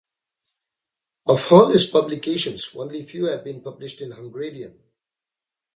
[1.27, 4.79] Of all his publications only few have been published in Hungarian.